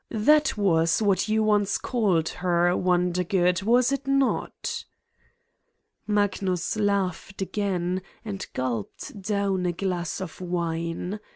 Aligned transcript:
that 0.09 0.57
was 0.57 0.99
what 0.99 1.27
you 1.27 1.43
once 1.43 1.77
called 1.77 2.27
her, 2.29 2.75
Wondergood, 2.75 3.61
was 3.61 3.91
it 3.91 4.07
not?" 4.07 4.83
Magnus 6.07 6.75
laughed 6.75 7.39
again 7.39 8.01
and 8.25 8.47
gulped 8.53 9.21
down 9.21 9.67
a 9.67 9.71
glass 9.73 10.19
of 10.19 10.41
wine. 10.41 11.19